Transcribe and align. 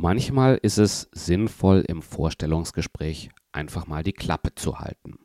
Manchmal 0.00 0.60
ist 0.62 0.78
es 0.78 1.08
sinnvoll, 1.10 1.80
im 1.88 2.02
Vorstellungsgespräch 2.02 3.30
einfach 3.50 3.88
mal 3.88 4.04
die 4.04 4.12
Klappe 4.12 4.54
zu 4.54 4.78
halten. 4.78 5.18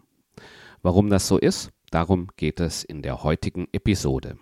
Warum 0.82 1.12
das 1.12 1.28
so 1.28 1.38
ist, 1.38 1.70
darum 1.92 2.30
geht 2.38 2.60
es 2.60 2.84
in 2.84 3.04
der 3.04 3.22
heutigen 3.22 3.68
Episode. 3.72 4.36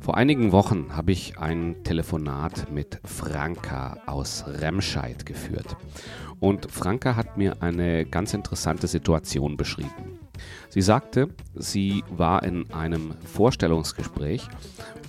Vor 0.00 0.16
einigen 0.16 0.50
Wochen 0.50 0.96
habe 0.96 1.12
ich 1.12 1.38
ein 1.38 1.84
Telefonat 1.84 2.72
mit 2.72 2.98
Franka 3.04 3.98
aus 4.06 4.44
Remscheid 4.48 5.24
geführt. 5.24 5.76
Und 6.40 6.68
Franka 6.72 7.14
hat 7.14 7.36
mir 7.38 7.62
eine 7.62 8.04
ganz 8.04 8.34
interessante 8.34 8.88
Situation 8.88 9.56
beschrieben. 9.56 10.23
Sie 10.68 10.82
sagte, 10.82 11.28
sie 11.54 12.04
war 12.10 12.42
in 12.42 12.72
einem 12.72 13.14
Vorstellungsgespräch 13.24 14.48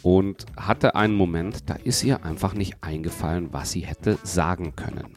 und 0.04 0.46
hatte 0.56 0.96
einen 0.96 1.16
Moment, 1.16 1.70
da 1.70 1.76
ist 1.76 2.04
ihr 2.04 2.24
einfach 2.24 2.54
nicht 2.54 2.78
eingefallen, 2.82 3.50
was 3.52 3.72
sie 3.72 3.82
hätte 3.82 4.18
sagen 4.24 4.76
können. 4.76 5.14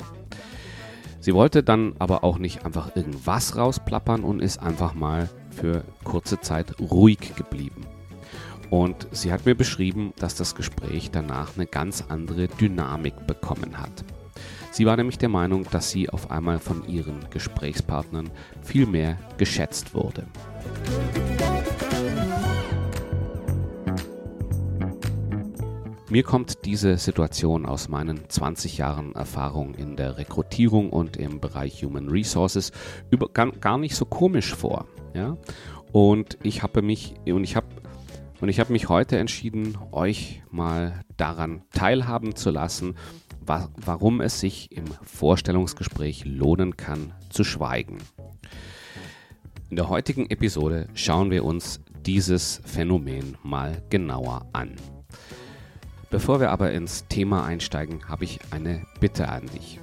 Sie 1.21 1.35
wollte 1.35 1.63
dann 1.63 1.95
aber 1.99 2.25
auch 2.25 2.39
nicht 2.39 2.65
einfach 2.65 2.97
irgendwas 2.97 3.57
rausplappern 3.57 4.25
und 4.25 4.41
ist 4.41 4.63
einfach 4.63 4.95
mal 4.95 5.29
für 5.51 5.85
kurze 6.05 6.41
Zeit 6.41 6.81
ruhig 6.81 7.35
geblieben. 7.35 7.87
Und 8.71 9.09
sie 9.13 9.33
hat 9.33 9.47
mir 9.47 9.55
beschrieben, 9.55 10.13
dass 10.19 10.35
das 10.35 10.55
Gespräch 10.55 11.11
danach 11.11 11.57
eine 11.57 11.67
ganz 11.67 12.05
andere 12.09 12.49
Dynamik 12.49 13.27
bekommen 13.27 13.79
hat. 13.79 14.05
Sie 14.79 14.87
war 14.87 14.97
nämlich 14.97 15.19
der 15.19 15.29
Meinung, 15.29 15.67
dass 15.73 15.91
sie 15.91 16.09
auf 16.09 16.31
einmal 16.31 16.61
von 16.61 16.87
ihren 16.87 17.29
Gesprächspartnern 17.31 18.31
viel 18.63 18.87
mehr 18.87 19.19
geschätzt 19.37 19.93
wurde. 19.93 20.25
Mir 26.09 26.23
kommt 26.23 26.65
diese 26.65 26.97
Situation 26.97 27.67
aus 27.67 27.89
meinen 27.89 28.31
20 28.31 28.79
Jahren 28.79 29.17
Erfahrung 29.17 29.75
in 29.75 29.97
der 29.97 30.17
Rekrutierung 30.17 30.91
und 30.91 31.17
im 31.17 31.41
Bereich 31.41 31.83
Human 31.83 32.09
Resources 32.09 32.71
über, 33.11 33.29
gar, 33.31 33.51
gar 33.51 33.79
nicht 33.79 33.97
so 33.97 34.05
komisch 34.05 34.55
vor. 34.55 34.87
Ja? 35.13 35.37
Und 35.91 36.39
ich 36.45 36.63
habe 36.63 36.83
mich 36.83 37.15
und 37.27 37.43
ich 37.43 37.57
habe 37.57 37.67
und 38.41 38.49
ich 38.49 38.61
habe 38.61 38.73
mich 38.73 38.89
heute 38.89 39.19
entschieden, 39.19 39.77
euch 39.91 40.43
mal 40.51 41.01
daran 41.17 41.63
teilhaben 41.73 42.37
zu 42.37 42.51
lassen, 42.51 42.95
wa 43.45 43.69
warum 43.77 44.21
es 44.21 44.41
sich 44.41 44.73
im 44.73 44.87
Vorstellungsgespräch 45.03 46.25
lohnen 46.25 46.77
kann, 46.77 47.13
zu 47.31 47.45
schweigen. 47.45 47.99
In 49.71 49.77
der 49.77 49.89
heutigen 49.89 50.31
Episode 50.31 50.89
schauen 50.95 51.31
wir 51.31 51.45
uns 51.45 51.81
dieses 52.07 52.63
Phänomen 52.65 53.37
mal 53.43 53.83
genauer 53.91 54.47
an. 54.53 54.77
Bevor 56.11 56.41
wir 56.41 56.51
aber 56.51 56.73
ins 56.73 57.07
Thema 57.09 57.45
einsteigen, 57.45 58.09
habe 58.09 58.25
ich 58.25 58.41
eine 58.51 58.87
Bitte 58.99 59.29
an 59.29 59.47
dich. 59.47 59.79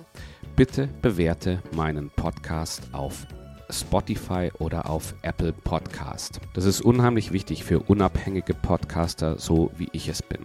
Bitte 0.55 0.89
bewerte 1.01 1.61
meinen 1.71 2.09
Podcast 2.09 2.81
auf 2.93 3.27
Spotify 3.69 4.51
oder 4.59 4.89
auf 4.89 5.15
Apple 5.21 5.53
Podcast. 5.53 6.39
Das 6.53 6.65
ist 6.65 6.81
unheimlich 6.81 7.31
wichtig 7.31 7.63
für 7.63 7.79
unabhängige 7.79 8.53
Podcaster, 8.53 9.37
so 9.37 9.71
wie 9.77 9.89
ich 9.91 10.07
es 10.07 10.21
bin, 10.21 10.41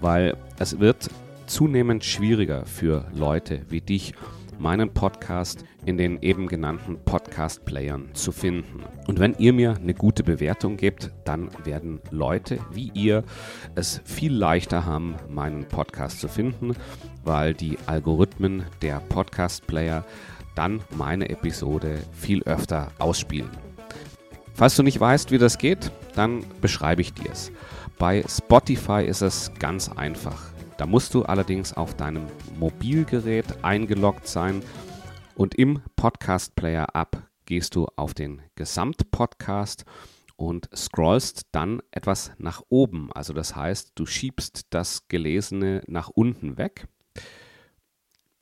weil 0.00 0.36
es 0.58 0.78
wird 0.78 1.08
zunehmend 1.46 2.04
schwieriger 2.04 2.64
für 2.66 3.06
Leute 3.14 3.62
wie 3.68 3.80
dich, 3.80 4.14
meinen 4.58 4.92
Podcast 4.92 5.64
in 5.84 5.96
den 5.96 6.20
eben 6.20 6.48
genannten 6.48 6.98
Podcast-Playern 7.04 8.10
zu 8.12 8.32
finden. 8.32 8.82
Und 9.06 9.18
wenn 9.20 9.34
ihr 9.38 9.52
mir 9.52 9.76
eine 9.76 9.94
gute 9.94 10.22
Bewertung 10.22 10.76
gebt, 10.76 11.10
dann 11.24 11.48
werden 11.64 12.00
Leute 12.10 12.58
wie 12.72 12.90
ihr 12.94 13.24
es 13.74 14.00
viel 14.04 14.34
leichter 14.34 14.84
haben, 14.84 15.14
meinen 15.28 15.66
Podcast 15.66 16.20
zu 16.20 16.28
finden, 16.28 16.74
weil 17.24 17.54
die 17.54 17.78
Algorithmen 17.86 18.64
der 18.82 19.00
Podcast-Player 19.00 20.04
dann 20.58 20.82
meine 20.90 21.28
Episode 21.28 22.02
viel 22.12 22.42
öfter 22.42 22.90
ausspielen. 22.98 23.48
Falls 24.54 24.74
du 24.74 24.82
nicht 24.82 24.98
weißt, 24.98 25.30
wie 25.30 25.38
das 25.38 25.56
geht, 25.56 25.92
dann 26.16 26.44
beschreibe 26.60 27.00
ich 27.00 27.14
dir 27.14 27.30
es. 27.30 27.52
Bei 27.96 28.24
Spotify 28.28 29.04
ist 29.04 29.22
es 29.22 29.52
ganz 29.60 29.88
einfach. 29.88 30.50
Da 30.76 30.86
musst 30.86 31.14
du 31.14 31.22
allerdings 31.22 31.74
auf 31.74 31.94
deinem 31.94 32.24
Mobilgerät 32.58 33.46
eingeloggt 33.62 34.26
sein 34.26 34.64
und 35.36 35.54
im 35.54 35.80
Podcast 35.94 36.56
Player 36.56 36.88
App 36.92 37.22
gehst 37.46 37.76
du 37.76 37.86
auf 37.94 38.12
den 38.12 38.42
Gesamtpodcast 38.56 39.84
und 40.34 40.68
scrollst 40.74 41.46
dann 41.52 41.82
etwas 41.92 42.32
nach 42.36 42.62
oben. 42.68 43.12
Also 43.12 43.32
das 43.32 43.54
heißt, 43.54 43.92
du 43.94 44.06
schiebst 44.06 44.66
das 44.70 45.06
Gelesene 45.06 45.82
nach 45.86 46.08
unten 46.08 46.58
weg 46.58 46.88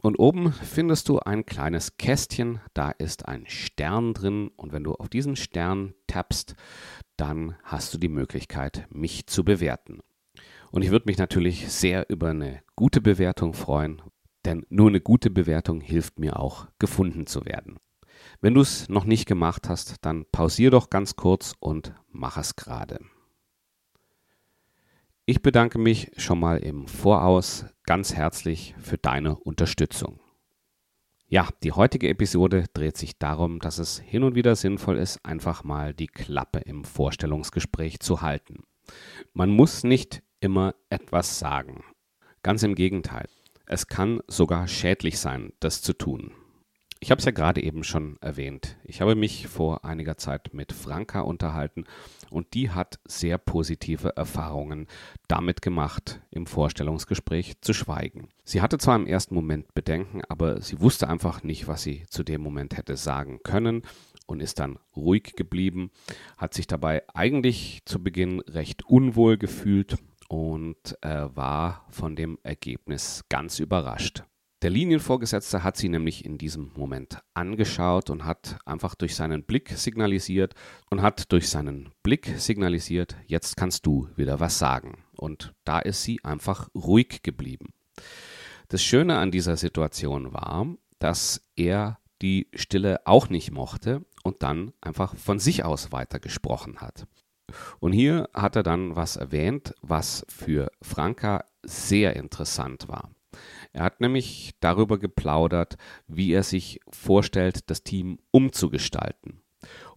und 0.02 0.16
oben 0.16 0.52
findest 0.52 1.08
du 1.08 1.18
ein 1.18 1.46
kleines 1.46 1.96
Kästchen, 1.96 2.60
da 2.74 2.90
ist 2.90 3.26
ein 3.26 3.46
Stern 3.46 4.14
drin 4.14 4.50
und 4.56 4.72
wenn 4.72 4.84
du 4.84 4.94
auf 4.94 5.08
diesen 5.08 5.36
Stern 5.36 5.94
tappst, 6.06 6.54
dann 7.16 7.56
hast 7.62 7.94
du 7.94 7.98
die 7.98 8.08
Möglichkeit, 8.08 8.86
mich 8.90 9.26
zu 9.26 9.44
bewerten. 9.44 10.00
Und 10.70 10.82
ich 10.82 10.90
würde 10.90 11.06
mich 11.06 11.18
natürlich 11.18 11.70
sehr 11.72 12.10
über 12.10 12.30
eine 12.30 12.62
gute 12.76 13.00
Bewertung 13.00 13.54
freuen, 13.54 14.02
denn 14.44 14.66
nur 14.68 14.88
eine 14.88 15.00
gute 15.00 15.30
Bewertung 15.30 15.80
hilft 15.80 16.18
mir 16.18 16.38
auch, 16.38 16.68
gefunden 16.78 17.26
zu 17.26 17.44
werden. 17.46 17.78
Wenn 18.40 18.54
du 18.54 18.60
es 18.60 18.88
noch 18.88 19.04
nicht 19.04 19.26
gemacht 19.26 19.68
hast, 19.68 19.96
dann 20.04 20.26
pausier 20.30 20.70
doch 20.70 20.90
ganz 20.90 21.16
kurz 21.16 21.54
und 21.58 21.94
mach 22.08 22.36
es 22.36 22.56
gerade. 22.56 23.00
Ich 25.24 25.42
bedanke 25.42 25.78
mich 25.78 26.12
schon 26.16 26.38
mal 26.38 26.58
im 26.58 26.86
Voraus 26.86 27.64
ganz 27.86 28.14
herzlich 28.14 28.74
für 28.78 28.98
deine 28.98 29.36
Unterstützung. 29.36 30.20
Ja, 31.28 31.48
die 31.62 31.72
heutige 31.72 32.08
Episode 32.08 32.66
dreht 32.72 32.96
sich 32.96 33.18
darum, 33.18 33.60
dass 33.60 33.78
es 33.78 33.98
hin 33.98 34.22
und 34.22 34.34
wieder 34.34 34.54
sinnvoll 34.54 34.98
ist, 34.98 35.24
einfach 35.24 35.64
mal 35.64 35.94
die 35.94 36.06
Klappe 36.06 36.60
im 36.60 36.84
Vorstellungsgespräch 36.84 38.00
zu 38.00 38.22
halten. 38.22 38.64
Man 39.32 39.50
muss 39.50 39.82
nicht 39.82 40.22
immer 40.40 40.74
etwas 40.90 41.38
sagen. 41.38 41.84
Ganz 42.42 42.62
im 42.62 42.74
Gegenteil. 42.74 43.28
Es 43.66 43.88
kann 43.88 44.20
sogar 44.28 44.68
schädlich 44.68 45.18
sein, 45.18 45.52
das 45.58 45.82
zu 45.82 45.92
tun. 45.92 46.32
Ich 46.98 47.10
habe 47.10 47.18
es 47.18 47.26
ja 47.26 47.30
gerade 47.30 47.62
eben 47.62 47.84
schon 47.84 48.16
erwähnt. 48.22 48.76
Ich 48.82 49.00
habe 49.02 49.14
mich 49.14 49.48
vor 49.48 49.84
einiger 49.84 50.16
Zeit 50.16 50.54
mit 50.54 50.72
Franka 50.72 51.20
unterhalten 51.20 51.84
und 52.30 52.54
die 52.54 52.70
hat 52.70 52.98
sehr 53.04 53.36
positive 53.36 54.16
Erfahrungen 54.16 54.86
damit 55.28 55.60
gemacht, 55.60 56.20
im 56.30 56.46
Vorstellungsgespräch 56.46 57.60
zu 57.60 57.74
schweigen. 57.74 58.28
Sie 58.44 58.62
hatte 58.62 58.78
zwar 58.78 58.96
im 58.96 59.06
ersten 59.06 59.34
Moment 59.34 59.74
Bedenken, 59.74 60.22
aber 60.28 60.62
sie 60.62 60.80
wusste 60.80 61.08
einfach 61.08 61.42
nicht, 61.42 61.68
was 61.68 61.82
sie 61.82 62.04
zu 62.08 62.24
dem 62.24 62.40
Moment 62.40 62.78
hätte 62.78 62.96
sagen 62.96 63.40
können 63.44 63.82
und 64.26 64.40
ist 64.40 64.58
dann 64.58 64.78
ruhig 64.96 65.34
geblieben, 65.36 65.90
hat 66.38 66.54
sich 66.54 66.66
dabei 66.66 67.02
eigentlich 67.12 67.82
zu 67.84 68.02
Beginn 68.02 68.40
recht 68.40 68.86
unwohl 68.86 69.36
gefühlt 69.36 69.98
und 70.28 70.96
äh, 71.02 71.28
war 71.34 71.84
von 71.90 72.16
dem 72.16 72.38
Ergebnis 72.42 73.24
ganz 73.28 73.58
überrascht. 73.58 74.24
Der 74.62 74.70
Linienvorgesetzte 74.70 75.62
hat 75.62 75.76
sie 75.76 75.90
nämlich 75.90 76.24
in 76.24 76.38
diesem 76.38 76.72
Moment 76.74 77.18
angeschaut 77.34 78.08
und 78.08 78.24
hat 78.24 78.58
einfach 78.64 78.94
durch 78.94 79.14
seinen 79.14 79.42
Blick 79.44 79.68
signalisiert 79.76 80.54
und 80.90 81.02
hat 81.02 81.30
durch 81.30 81.50
seinen 81.50 81.90
Blick 82.02 82.32
signalisiert, 82.38 83.16
jetzt 83.26 83.58
kannst 83.58 83.84
du 83.84 84.08
wieder 84.16 84.40
was 84.40 84.58
sagen. 84.58 85.04
Und 85.14 85.52
da 85.64 85.78
ist 85.78 86.04
sie 86.04 86.24
einfach 86.24 86.70
ruhig 86.74 87.22
geblieben. 87.22 87.74
Das 88.68 88.82
Schöne 88.82 89.18
an 89.18 89.30
dieser 89.30 89.58
Situation 89.58 90.32
war, 90.32 90.66
dass 90.98 91.42
er 91.54 91.98
die 92.22 92.48
Stille 92.54 93.06
auch 93.06 93.28
nicht 93.28 93.50
mochte 93.50 94.06
und 94.24 94.42
dann 94.42 94.72
einfach 94.80 95.16
von 95.16 95.38
sich 95.38 95.64
aus 95.64 95.92
weitergesprochen 95.92 96.80
hat. 96.80 97.06
Und 97.78 97.92
hier 97.92 98.28
hat 98.32 98.56
er 98.56 98.62
dann 98.62 98.96
was 98.96 99.16
erwähnt, 99.16 99.74
was 99.82 100.24
für 100.28 100.70
Franka 100.80 101.44
sehr 101.62 102.16
interessant 102.16 102.88
war. 102.88 103.10
Er 103.76 103.84
hat 103.84 104.00
nämlich 104.00 104.54
darüber 104.60 104.98
geplaudert, 104.98 105.76
wie 106.06 106.32
er 106.32 106.42
sich 106.42 106.80
vorstellt, 106.88 107.68
das 107.68 107.82
Team 107.82 108.18
umzugestalten. 108.30 109.42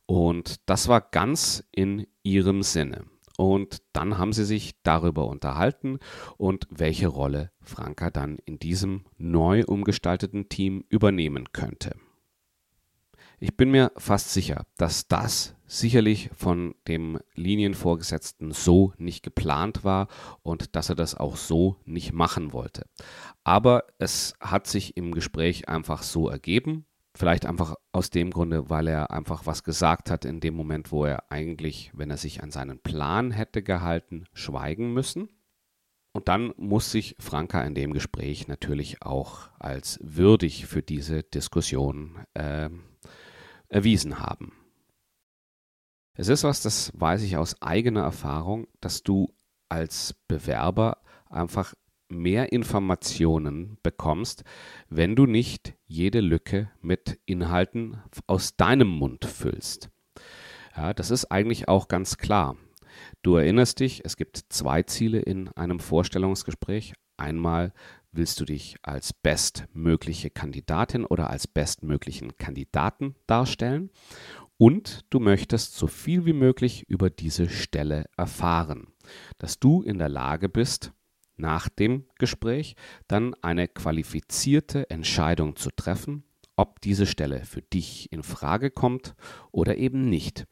Und 0.05 0.57
das 0.65 0.89
war 0.89 0.99
ganz 0.99 1.63
in 1.71 2.05
ihrem 2.21 2.61
Sinne. 2.61 3.05
Und 3.37 3.81
dann 3.93 4.17
haben 4.17 4.33
sie 4.33 4.43
sich 4.43 4.73
darüber 4.83 5.27
unterhalten 5.27 5.99
und 6.35 6.67
welche 6.69 7.07
Rolle 7.07 7.53
Franka 7.61 8.09
dann 8.09 8.37
in 8.43 8.59
diesem 8.59 9.05
neu 9.17 9.63
umgestalteten 9.63 10.49
Team 10.49 10.83
übernehmen 10.89 11.53
könnte. 11.53 11.95
Ich 13.39 13.55
bin 13.55 13.71
mir 13.71 13.93
fast 13.95 14.33
sicher, 14.33 14.65
dass 14.75 15.07
das 15.07 15.55
sicherlich 15.69 16.31
von 16.35 16.73
dem 16.87 17.19
Linienvorgesetzten 17.35 18.51
so 18.51 18.91
nicht 18.97 19.23
geplant 19.23 19.83
war 19.83 20.07
und 20.41 20.75
dass 20.75 20.89
er 20.89 20.95
das 20.95 21.15
auch 21.15 21.37
so 21.37 21.77
nicht 21.85 22.11
machen 22.11 22.51
wollte. 22.51 22.85
Aber 23.43 23.85
es 23.99 24.33
hat 24.41 24.67
sich 24.67 24.97
im 24.97 25.13
Gespräch 25.13 25.69
einfach 25.69 26.01
so 26.01 26.27
ergeben. 26.27 26.85
Vielleicht 27.15 27.45
einfach 27.45 27.75
aus 27.91 28.09
dem 28.09 28.31
Grunde, 28.31 28.69
weil 28.69 28.87
er 28.87 29.11
einfach 29.11 29.45
was 29.45 29.63
gesagt 29.63 30.09
hat 30.09 30.25
in 30.25 30.39
dem 30.39 30.55
Moment, 30.55 30.91
wo 30.91 31.05
er 31.05 31.31
eigentlich, 31.31 31.91
wenn 31.93 32.09
er 32.09 32.17
sich 32.17 32.41
an 32.41 32.51
seinen 32.51 32.79
Plan 32.79 33.31
hätte 33.31 33.61
gehalten, 33.61 34.25
schweigen 34.33 34.93
müssen. 34.93 35.29
Und 36.13 36.27
dann 36.27 36.53
muss 36.57 36.91
sich 36.91 37.15
Franka 37.19 37.61
in 37.61 37.75
dem 37.75 37.93
Gespräch 37.93 38.47
natürlich 38.47 39.03
auch 39.03 39.49
als 39.59 39.99
würdig 40.01 40.65
für 40.65 40.81
diese 40.81 41.21
Diskussion 41.21 42.25
äh, 42.33 42.69
erwiesen 43.67 44.19
haben. 44.19 44.58
Es 46.19 46.27
ist 46.27 46.43
was, 46.43 46.61
das 46.61 46.91
weiß 46.95 47.23
ich 47.23 47.37
aus 47.37 47.61
eigener 47.61 48.01
Erfahrung, 48.01 48.67
dass 48.81 49.03
du 49.03 49.33
als 49.69 50.13
Bewerber 50.27 50.97
einfach 51.29 51.75
mehr 52.09 52.51
Informationen 52.51 53.77
bekommst, 53.83 54.43
wenn 54.89 55.15
du 55.15 55.25
nicht 55.25 55.75
jede 55.85 56.19
Lücke 56.19 56.71
mit 56.81 57.21
Inhalten 57.25 58.03
aus 58.27 58.57
deinem 58.57 58.89
Mund 58.89 59.23
füllst. 59.23 59.91
Ja, 60.75 60.93
das 60.93 61.09
ist 61.09 61.31
eigentlich 61.31 61.69
auch 61.69 61.87
ganz 61.87 62.17
klar. 62.17 62.57
Du 63.21 63.35
erinnerst 63.35 63.79
dich, 63.79 64.03
es 64.03 64.17
gibt 64.17 64.41
zwei 64.49 64.83
Ziele 64.83 65.19
in 65.19 65.47
einem 65.53 65.79
Vorstellungsgespräch. 65.79 66.95
Einmal 67.15 67.71
willst 68.11 68.41
du 68.41 68.45
dich 68.45 68.75
als 68.81 69.13
bestmögliche 69.13 70.31
Kandidatin 70.31 71.05
oder 71.05 71.29
als 71.29 71.47
bestmöglichen 71.47 72.35
Kandidaten 72.37 73.15
darstellen 73.25 73.89
und 74.59 75.05
du 75.09 75.21
möchtest 75.21 75.75
so 75.75 75.87
viel 75.87 76.25
wie 76.25 76.33
möglich 76.33 76.83
über 76.89 77.09
diese 77.09 77.47
Stelle 77.47 78.05
erfahren, 78.17 78.87
dass 79.37 79.57
du 79.57 79.81
in 79.81 79.97
der 79.97 80.09
Lage 80.09 80.49
bist, 80.49 80.91
nach 81.37 81.69
dem 81.69 82.05
Gespräch 82.17 82.75
dann 83.07 83.33
eine 83.41 83.69
qualifizierte 83.69 84.89
Entscheidung 84.89 85.55
zu 85.55 85.69
treffen, 85.73 86.25
ob 86.57 86.81
diese 86.81 87.05
Stelle 87.05 87.45
für 87.45 87.61
dich 87.61 88.11
in 88.11 88.21
Frage 88.21 88.69
kommt 88.69 89.15
oder 89.51 89.77
eben 89.77 90.09
nicht. 90.09 90.45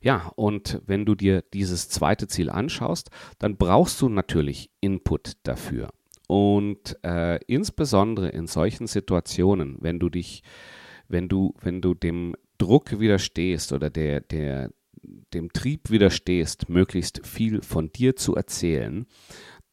Ja, 0.00 0.32
und 0.36 0.80
wenn 0.86 1.04
du 1.04 1.14
dir 1.14 1.42
dieses 1.42 1.90
zweite 1.90 2.28
Ziel 2.28 2.48
anschaust, 2.48 3.10
dann 3.38 3.58
brauchst 3.58 4.00
du 4.00 4.08
natürlich 4.08 4.70
Input 4.80 5.32
dafür. 5.42 5.90
Und 6.26 6.96
äh, 7.04 7.38
insbesondere 7.46 8.30
in 8.30 8.46
solchen 8.46 8.86
Situationen, 8.86 9.76
wenn 9.80 9.98
du 9.98 10.08
dich, 10.08 10.42
wenn 11.06 11.28
du, 11.28 11.54
wenn 11.60 11.82
du 11.82 11.92
dem 11.92 12.34
Druck 12.58 12.98
widerstehst 12.98 13.72
oder 13.72 13.90
der, 13.90 14.20
der, 14.20 14.70
dem 15.32 15.52
Trieb 15.52 15.90
widerstehst, 15.90 16.68
möglichst 16.68 17.26
viel 17.26 17.62
von 17.62 17.92
dir 17.92 18.16
zu 18.16 18.34
erzählen, 18.34 19.06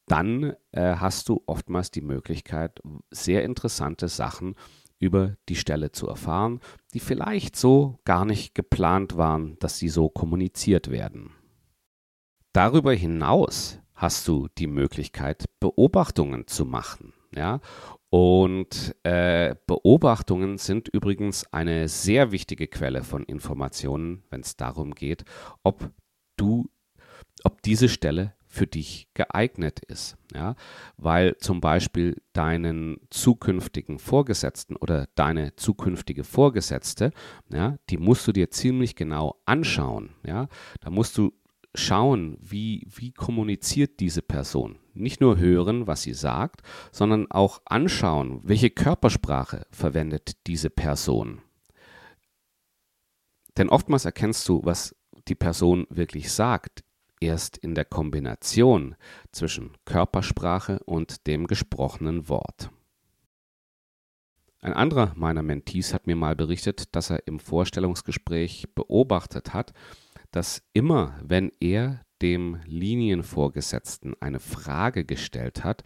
dann 0.08 0.54
äh, 0.72 0.96
hast 0.96 1.30
du 1.30 1.42
oftmals 1.46 1.92
die 1.92 2.02
Möglichkeit, 2.02 2.82
sehr 3.12 3.44
interessante 3.44 4.08
Sachen 4.10 4.56
über 5.00 5.36
die 5.50 5.56
Stelle 5.56 5.92
zu 5.92 6.08
erfahren, 6.08 6.60
die 6.94 7.00
vielleicht 7.00 7.56
so 7.56 8.00
gar 8.06 8.26
nicht 8.26 8.56
geplant 8.56 9.18
waren, 9.18 9.58
dass 9.60 9.78
sie 9.78 9.90
so 9.90 10.10
kommuniziert 10.10 10.90
werden. 10.90 11.32
Darüber 12.54 12.94
hinaus 12.94 13.80
hast 13.96 14.28
du 14.28 14.48
die 14.58 14.68
Möglichkeit, 14.68 15.46
Beobachtungen 15.60 16.48
zu 16.48 16.66
machen. 16.66 17.14
Ja? 17.36 17.60
Und 18.14 18.96
äh, 19.02 19.56
Beobachtungen 19.66 20.60
sind 20.60 20.88
übrigens 20.88 21.52
eine 21.52 21.88
sehr 21.88 22.32
wichtige 22.32 22.68
Quelle 22.68 23.02
von 23.02 23.24
Informationen, 23.24 24.22
wenn 24.30 24.42
es 24.42 24.56
darum 24.56 24.94
geht, 24.94 25.24
ob 25.64 25.90
du, 26.38 26.70
ob 27.44 27.64
diese 27.64 27.90
Stelle 27.90 28.36
für 28.46 28.68
dich 28.68 29.08
geeignet 29.16 29.80
ist. 29.80 30.16
Ja? 30.32 30.54
Weil 30.96 31.38
zum 31.40 31.60
Beispiel 31.60 32.22
deinen 32.34 32.98
zukünftigen 33.10 33.98
Vorgesetzten 33.98 34.76
oder 34.76 35.08
deine 35.16 35.56
zukünftige 35.56 36.24
Vorgesetzte, 36.24 37.14
ja, 37.52 37.78
die 37.90 37.98
musst 37.98 38.28
du 38.28 38.32
dir 38.32 38.52
ziemlich 38.52 38.96
genau 38.96 39.42
anschauen. 39.48 40.12
Ja? 40.24 40.50
Da 40.82 40.92
musst 40.92 41.18
du 41.18 41.34
schauen, 41.74 42.38
wie, 42.40 42.86
wie 42.96 43.12
kommuniziert 43.12 44.00
diese 44.00 44.22
Person. 44.22 44.78
Nicht 44.94 45.22
nur 45.22 45.38
hören, 45.38 45.88
was 45.88 46.04
sie 46.04 46.14
sagt, 46.14 46.62
sondern 46.92 47.30
auch 47.32 47.62
anschauen, 47.66 48.42
welche 48.44 48.70
Körpersprache 48.70 49.66
verwendet 49.72 50.38
diese 50.48 50.70
Person. 50.70 51.42
Denn 53.58 53.70
oftmals 53.70 54.06
erkennst 54.06 54.48
du, 54.50 54.62
was 54.64 54.96
die 55.28 55.36
Person 55.36 55.86
wirklich 55.90 56.32
sagt, 56.32 56.84
erst 57.20 57.58
in 57.58 57.76
der 57.76 57.86
Kombination 57.86 58.96
zwischen 59.32 59.78
Körpersprache 59.86 60.80
und 60.86 61.26
dem 61.28 61.48
gesprochenen 61.48 62.28
Wort. 62.30 62.70
Ein 64.60 64.74
anderer 64.74 65.12
meiner 65.16 65.44
Mentees 65.44 65.94
hat 65.94 66.08
mir 66.08 66.16
mal 66.16 66.36
berichtet, 66.36 66.96
dass 66.96 67.10
er 67.10 67.28
im 67.28 67.40
Vorstellungsgespräch 67.40 68.68
beobachtet 68.76 69.54
hat, 69.54 69.74
dass 70.32 70.64
immer, 70.74 71.20
wenn 71.22 71.52
er 71.60 72.06
dem 72.24 72.58
Linienvorgesetzten 72.66 74.16
eine 74.22 74.40
Frage 74.40 75.04
gestellt 75.06 75.64
hat, 75.64 75.84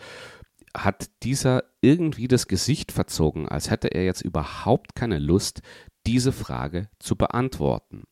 hat 0.75 1.09
dieser 1.23 1.63
irgendwie 1.81 2.27
das 2.27 2.47
Gesicht 2.47 2.91
verzogen, 2.91 3.49
als 3.49 3.71
hätte 3.71 3.87
er 3.89 4.05
jetzt 4.05 4.21
überhaupt 4.21 4.95
keine 4.95 5.17
Lust, 5.17 5.61
diese 6.05 6.31
Frage 6.31 6.89
zu 6.99 7.15
beantworten. 7.15 8.03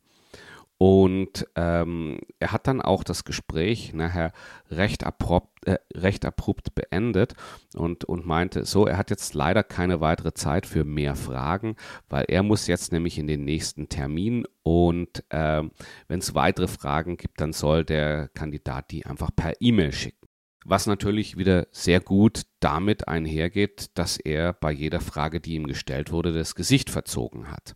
Und 0.77 1.47
ähm, 1.55 2.19
er 2.39 2.51
hat 2.51 2.67
dann 2.67 2.81
auch 2.81 3.05
das 3.05 3.23
Gespräch 3.23 3.93
nachher 3.93 4.33
recht 4.69 5.05
abrupt, 5.05 5.65
äh, 5.65 5.77
recht 5.93 6.25
abrupt 6.25 6.75
beendet 6.75 7.33
und, 7.75 8.03
und 8.03 8.25
meinte, 8.25 8.65
so, 8.65 8.85
er 8.85 8.97
hat 8.97 9.09
jetzt 9.09 9.33
leider 9.35 9.63
keine 9.63 10.01
weitere 10.01 10.33
Zeit 10.33 10.65
für 10.65 10.83
mehr 10.83 11.15
Fragen, 11.15 11.77
weil 12.09 12.25
er 12.27 12.43
muss 12.43 12.67
jetzt 12.67 12.91
nämlich 12.91 13.17
in 13.17 13.27
den 13.27 13.45
nächsten 13.45 13.87
Termin 13.87 14.45
und 14.63 15.23
äh, 15.29 15.63
wenn 16.09 16.19
es 16.19 16.35
weitere 16.35 16.67
Fragen 16.67 17.15
gibt, 17.15 17.39
dann 17.39 17.53
soll 17.53 17.85
der 17.85 18.27
Kandidat 18.29 18.91
die 18.91 19.05
einfach 19.05 19.31
per 19.33 19.53
E-Mail 19.61 19.93
schicken. 19.93 20.27
Was 20.65 20.87
natürlich 20.87 21.37
wieder 21.37 21.67
sehr 21.71 22.01
gut 22.01 22.41
damit 22.59 23.07
einhergeht, 23.07 23.91
dass 23.93 24.17
er 24.17 24.51
bei 24.51 24.71
jeder 24.71 24.99
Frage, 24.99 25.39
die 25.39 25.53
ihm 25.53 25.67
gestellt 25.67 26.11
wurde, 26.11 26.33
das 26.33 26.55
Gesicht 26.55 26.89
verzogen 26.89 27.49
hat. 27.49 27.75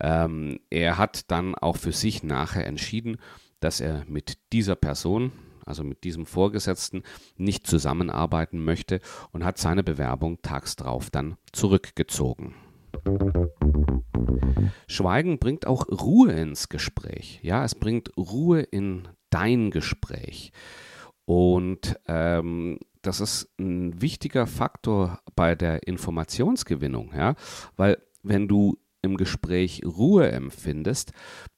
Ähm, 0.00 0.60
er 0.70 0.98
hat 0.98 1.30
dann 1.30 1.54
auch 1.54 1.76
für 1.76 1.92
sich 1.92 2.22
nachher 2.22 2.66
entschieden, 2.66 3.18
dass 3.60 3.80
er 3.80 4.04
mit 4.08 4.38
dieser 4.52 4.74
Person, 4.74 5.32
also 5.66 5.84
mit 5.84 6.04
diesem 6.04 6.26
Vorgesetzten, 6.26 7.02
nicht 7.36 7.66
zusammenarbeiten 7.66 8.64
möchte 8.64 9.00
und 9.32 9.44
hat 9.44 9.58
seine 9.58 9.82
Bewerbung 9.82 10.40
tags 10.42 10.76
drauf 10.76 11.10
dann 11.10 11.36
zurückgezogen. 11.52 12.54
Schweigen 14.86 15.38
bringt 15.38 15.66
auch 15.66 15.86
Ruhe 15.88 16.32
ins 16.32 16.68
Gespräch. 16.68 17.40
Ja, 17.42 17.64
es 17.64 17.74
bringt 17.74 18.16
Ruhe 18.16 18.60
in 18.60 19.08
dein 19.30 19.70
Gespräch. 19.70 20.52
Und 21.24 21.96
ähm, 22.08 22.78
das 23.02 23.20
ist 23.20 23.48
ein 23.58 24.00
wichtiger 24.02 24.46
Faktor 24.46 25.20
bei 25.36 25.54
der 25.54 25.86
Informationsgewinnung, 25.86 27.12
ja, 27.14 27.34
weil 27.76 28.02
wenn 28.22 28.48
du 28.48 28.76
im 29.02 29.16
Gespräch 29.16 29.82
Ruhe 29.84 30.30
empfindest, 30.30 31.12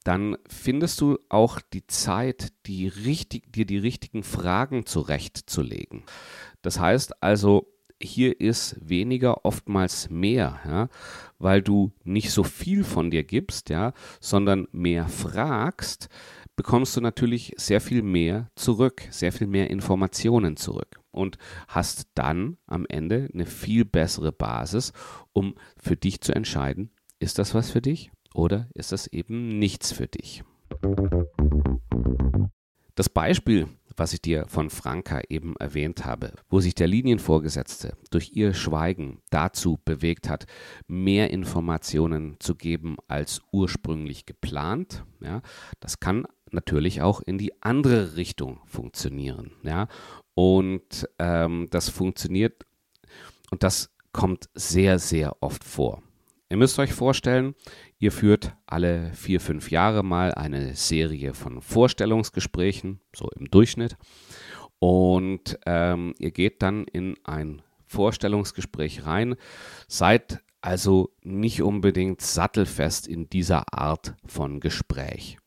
dann 0.04 0.36
findest 0.48 1.00
du 1.00 1.18
auch 1.28 1.60
die 1.60 1.86
Zeit, 1.86 2.52
die 2.66 2.88
richtig, 2.88 3.52
dir 3.52 3.66
die 3.66 3.78
richtigen 3.78 4.22
Fragen 4.22 4.86
zurechtzulegen. 4.86 6.04
Das 6.62 6.78
heißt 6.78 7.22
also, 7.22 7.68
hier 8.00 8.40
ist 8.40 8.76
weniger 8.80 9.44
oftmals 9.44 10.10
mehr, 10.10 10.60
ja, 10.64 10.88
weil 11.38 11.62
du 11.62 11.92
nicht 12.04 12.30
so 12.30 12.42
viel 12.42 12.84
von 12.84 13.10
dir 13.10 13.22
gibst, 13.24 13.70
ja, 13.70 13.92
sondern 14.20 14.66
mehr 14.72 15.08
fragst, 15.08 16.08
bekommst 16.56 16.96
du 16.96 17.00
natürlich 17.00 17.54
sehr 17.56 17.80
viel 17.80 18.02
mehr 18.02 18.50
zurück, 18.56 19.02
sehr 19.10 19.32
viel 19.32 19.46
mehr 19.46 19.70
Informationen 19.70 20.56
zurück 20.56 21.00
und 21.10 21.38
hast 21.68 22.08
dann 22.14 22.56
am 22.66 22.86
Ende 22.88 23.28
eine 23.32 23.46
viel 23.46 23.84
bessere 23.84 24.32
Basis, 24.32 24.92
um 25.32 25.54
für 25.76 25.96
dich 25.96 26.20
zu 26.20 26.34
entscheiden, 26.34 26.90
ist 27.22 27.38
das 27.38 27.54
was 27.54 27.70
für 27.70 27.80
dich 27.80 28.10
oder 28.34 28.68
ist 28.74 28.92
das 28.92 29.06
eben 29.06 29.58
nichts 29.58 29.92
für 29.92 30.08
dich? 30.08 30.42
Das 32.94 33.08
Beispiel, 33.08 33.68
was 33.96 34.12
ich 34.12 34.20
dir 34.20 34.46
von 34.48 34.70
Franka 34.70 35.22
eben 35.28 35.54
erwähnt 35.56 36.04
habe, 36.04 36.32
wo 36.48 36.60
sich 36.60 36.74
der 36.74 36.88
Linienvorgesetzte 36.88 37.96
durch 38.10 38.32
ihr 38.34 38.54
Schweigen 38.54 39.22
dazu 39.30 39.78
bewegt 39.84 40.28
hat, 40.28 40.46
mehr 40.88 41.30
Informationen 41.30 42.36
zu 42.40 42.56
geben 42.56 42.96
als 43.06 43.40
ursprünglich 43.52 44.26
geplant, 44.26 45.04
ja, 45.20 45.42
das 45.80 46.00
kann 46.00 46.26
natürlich 46.50 47.02
auch 47.02 47.20
in 47.20 47.38
die 47.38 47.62
andere 47.62 48.16
Richtung 48.16 48.60
funktionieren. 48.66 49.52
Ja, 49.62 49.88
und 50.34 51.08
ähm, 51.18 51.68
das 51.70 51.88
funktioniert 51.88 52.66
und 53.50 53.62
das 53.62 53.94
kommt 54.12 54.50
sehr, 54.54 54.98
sehr 54.98 55.40
oft 55.40 55.64
vor. 55.64 56.02
Ihr 56.52 56.58
müsst 56.58 56.78
euch 56.78 56.92
vorstellen, 56.92 57.54
ihr 57.98 58.12
führt 58.12 58.54
alle 58.66 59.10
vier, 59.14 59.40
fünf 59.40 59.70
Jahre 59.70 60.02
mal 60.02 60.34
eine 60.34 60.74
Serie 60.74 61.32
von 61.32 61.62
Vorstellungsgesprächen, 61.62 63.00
so 63.16 63.30
im 63.38 63.50
Durchschnitt. 63.50 63.96
Und 64.78 65.58
ähm, 65.64 66.12
ihr 66.18 66.30
geht 66.30 66.60
dann 66.60 66.84
in 66.84 67.16
ein 67.24 67.62
Vorstellungsgespräch 67.86 69.06
rein, 69.06 69.36
seid 69.88 70.42
also 70.60 71.14
nicht 71.22 71.62
unbedingt 71.62 72.20
sattelfest 72.20 73.08
in 73.08 73.30
dieser 73.30 73.72
Art 73.72 74.14
von 74.26 74.60
Gespräch. 74.60 75.38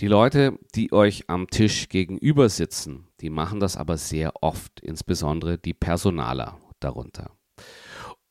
Die 0.00 0.08
Leute, 0.08 0.58
die 0.74 0.92
euch 0.92 1.30
am 1.30 1.48
Tisch 1.48 1.88
gegenüber 1.88 2.50
sitzen, 2.50 3.06
die 3.22 3.30
machen 3.30 3.60
das 3.60 3.78
aber 3.78 3.96
sehr 3.96 4.42
oft, 4.42 4.80
insbesondere 4.80 5.56
die 5.56 5.72
Personaler 5.72 6.58
darunter. 6.80 7.30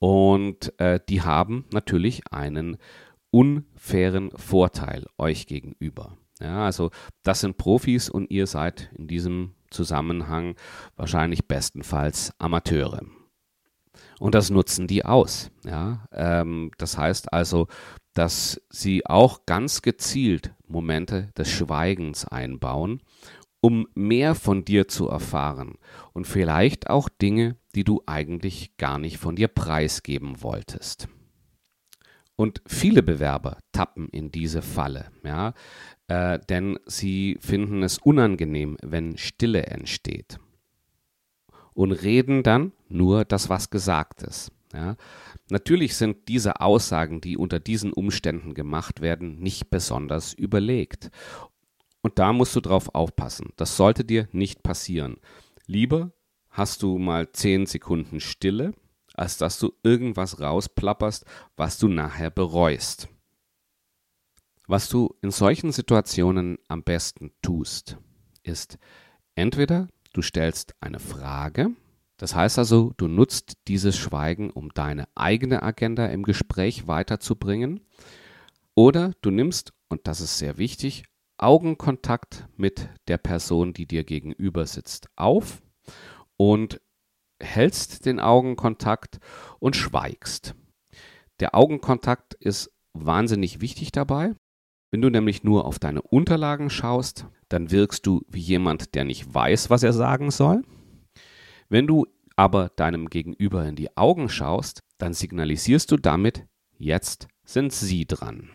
Und 0.04 0.78
äh, 0.82 1.00
die 1.08 1.22
haben 1.22 1.64
natürlich 1.72 2.24
einen 2.30 2.76
unfairen 3.32 4.32
Vorteil 4.36 5.06
euch 5.18 5.48
gegenüber. 5.48 6.18
Ja, 6.42 6.66
also 6.66 6.92
das 7.24 7.40
sind 7.40 7.56
Profis 7.56 8.10
und 8.10 8.30
ihr 8.30 8.46
seid 8.46 8.92
in 8.98 9.08
diesem 9.08 9.54
Zusammenhang 9.70 10.58
wahrscheinlich 10.98 11.48
bestenfalls 11.48 12.34
Amateure. 12.38 13.04
Und 14.20 14.36
das 14.36 14.50
nutzen 14.50 14.88
die 14.88 15.06
aus. 15.06 15.52
Ja? 15.64 16.06
Ähm, 16.12 16.72
das 16.78 16.98
heißt 16.98 17.32
also, 17.32 17.68
dass 18.14 18.62
sie 18.70 19.06
auch 19.06 19.46
ganz 19.46 19.82
gezielt 19.84 20.54
Momente 20.68 21.30
des 21.38 21.50
Schweigens 21.50 22.28
einbauen, 22.28 23.02
um 23.62 23.88
mehr 23.96 24.36
von 24.36 24.66
dir 24.66 24.90
zu 24.90 25.08
erfahren 25.08 25.78
und 26.14 26.26
vielleicht 26.26 26.90
auch 26.90 27.10
Dinge, 27.10 27.58
die 27.76 27.84
du 27.84 28.02
eigentlich 28.06 28.78
gar 28.78 29.00
nicht 29.00 29.18
von 29.18 29.36
dir 29.36 29.48
preisgeben 29.48 30.42
wolltest. 30.42 31.08
Und 32.36 32.62
viele 32.66 33.04
Bewerber 33.04 33.60
tappen 33.72 34.10
in 34.10 34.32
diese 34.32 34.62
Falle, 34.62 35.12
ja, 35.24 35.54
äh, 36.08 36.40
denn 36.50 36.80
sie 36.86 37.38
finden 37.40 37.84
es 37.84 38.00
unangenehm, 38.00 38.78
wenn 38.82 39.18
Stille 39.18 39.68
entsteht. 39.68 40.40
Und 41.74 41.92
reden 41.92 42.44
dann 42.44 42.72
nur 42.88 43.26
das, 43.26 43.50
was 43.50 43.70
gesagt 43.70 44.24
ist. 44.24 44.52
Ja. 44.74 44.96
Natürlich 45.50 45.96
sind 45.96 46.28
diese 46.28 46.62
Aussagen, 46.62 47.22
die 47.22 47.38
unter 47.38 47.60
diesen 47.60 47.94
Umständen 47.94 48.54
gemacht 48.54 49.02
werden, 49.02 49.40
nicht 49.40 49.70
besonders 49.70 50.34
überlegt. 50.34 51.12
Und 52.02 52.20
da 52.20 52.34
musst 52.34 52.56
du 52.56 52.62
drauf 52.62 52.94
aufpassen. 52.94 53.50
Das 53.56 53.78
sollte 53.78 54.04
dir 54.04 54.28
nicht 54.32 54.64
passieren. 54.64 55.18
Lieber 55.66 56.12
hast 56.50 56.84
du 56.84 56.98
mal 56.98 57.32
zehn 57.32 57.66
Sekunden 57.66 58.20
Stille, 58.20 58.74
als 59.14 59.38
dass 59.38 59.60
du 59.60 59.74
irgendwas 59.84 60.40
rausplapperst, 60.40 61.26
was 61.56 61.78
du 61.78 61.88
nachher 61.88 62.30
bereust. 62.30 63.08
Was 64.68 64.90
du 64.90 65.16
in 65.22 65.32
solchen 65.32 65.72
Situationen 65.72 66.58
am 66.68 66.84
besten 66.84 67.32
tust, 67.42 67.98
ist 68.44 68.78
entweder 69.36 69.88
du 70.14 70.22
stellst 70.22 70.76
eine 70.80 71.00
Frage, 71.00 71.72
das 72.18 72.36
heißt 72.36 72.60
also, 72.60 72.94
du 72.98 73.08
nutzt 73.08 73.58
dieses 73.68 73.98
Schweigen, 73.98 74.50
um 74.50 74.70
deine 74.70 75.10
eigene 75.16 75.64
Agenda 75.64 76.06
im 76.06 76.24
Gespräch 76.24 76.88
weiterzubringen. 76.88 77.82
Oder 78.76 79.14
du 79.22 79.30
nimmst, 79.30 79.74
und 79.90 80.08
das 80.08 80.22
ist 80.22 80.38
sehr 80.38 80.58
wichtig, 80.58 81.04
Augenkontakt 81.44 82.48
mit 82.56 82.90
der 83.08 83.18
Person, 83.18 83.74
die 83.74 83.86
dir 83.86 84.04
gegenüber 84.04 84.66
sitzt, 84.66 85.10
auf 85.16 85.62
und 86.38 86.80
hältst 87.42 88.06
den 88.06 88.20
Augenkontakt 88.20 89.20
und 89.60 89.76
schweigst. 89.76 90.56
Der 91.40 91.54
Augenkontakt 91.54 92.34
ist 92.36 92.72
wahnsinnig 92.94 93.60
wichtig 93.60 93.92
dabei. 93.92 94.34
Wenn 94.92 95.02
du 95.02 95.10
nämlich 95.10 95.44
nur 95.44 95.66
auf 95.66 95.80
deine 95.80 96.02
Unterlagen 96.02 96.70
schaust, 96.70 97.28
dann 97.50 97.72
wirkst 97.72 98.06
du 98.06 98.22
wie 98.30 98.40
jemand, 98.40 98.96
der 98.96 99.04
nicht 99.04 99.34
weiß, 99.34 99.70
was 99.70 99.84
er 99.84 99.92
sagen 99.92 100.32
soll. 100.32 100.62
Wenn 101.68 101.88
du 101.88 102.06
aber 102.36 102.70
deinem 102.70 103.10
Gegenüber 103.10 103.66
in 103.66 103.76
die 103.76 103.98
Augen 103.98 104.30
schaust, 104.30 104.82
dann 104.98 105.14
signalisierst 105.14 105.92
du 105.92 105.98
damit, 105.98 106.46
jetzt 106.78 107.28
sind 107.44 107.74
sie 107.74 108.06
dran. 108.06 108.50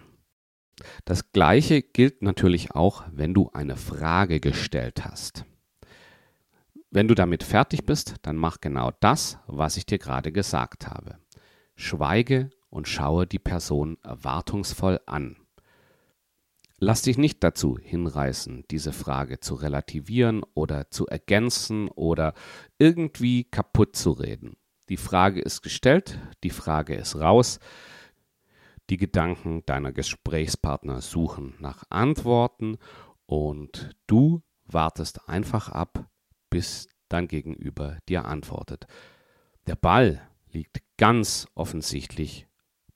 Das 1.05 1.33
gleiche 1.33 1.83
gilt 1.83 2.23
natürlich 2.23 2.73
auch, 2.73 3.05
wenn 3.13 3.35
du 3.35 3.51
eine 3.53 3.77
Frage 3.77 4.41
gestellt 4.41 5.05
hast. 5.05 5.45
Wenn 6.91 7.09
du 7.09 7.15
damit 7.15 7.43
fertig 7.43 7.85
bist, 7.85 8.15
dann 8.23 8.37
mach 8.37 8.61
genau 8.61 8.93
das, 9.01 9.39
was 9.47 9.77
ich 9.77 9.85
dir 9.85 9.99
gerade 9.99 10.33
gesagt 10.33 10.89
habe. 10.89 11.19
Schweige 11.75 12.51
und 12.71 12.89
schaue 12.89 13.27
die 13.27 13.39
Person 13.39 13.99
erwartungsvoll 14.03 15.01
an. 15.07 15.37
Lass 16.81 17.03
dich 17.03 17.19
nicht 17.19 17.43
dazu 17.43 17.77
hinreißen, 17.81 18.65
diese 18.71 18.93
Frage 18.93 19.41
zu 19.41 19.57
relativieren 19.57 20.43
oder 20.55 20.91
zu 20.91 21.07
ergänzen 21.07 21.89
oder 21.89 22.35
irgendwie 22.79 23.45
kaputt 23.45 23.97
zu 23.97 24.13
reden. 24.13 24.57
Die 24.89 24.97
Frage 24.97 25.41
ist 25.41 25.63
gestellt, 25.63 26.19
die 26.45 26.51
Frage 26.51 26.95
ist 26.95 27.17
raus. 27.17 27.59
Die 28.91 28.97
Gedanken 28.97 29.65
deiner 29.67 29.93
Gesprächspartner 29.93 31.03
suchen 31.03 31.55
nach 31.59 31.85
Antworten 31.91 32.79
und 33.27 33.91
du 34.07 34.43
wartest 34.65 35.29
einfach 35.29 35.69
ab, 35.69 36.11
bis 36.49 36.89
dein 37.09 37.29
Gegenüber 37.29 37.99
dir 38.09 38.25
antwortet. 38.25 38.87
Der 39.67 39.77
Ball 39.77 40.27
liegt 40.51 40.83
ganz 40.97 41.47
offensichtlich 41.55 42.47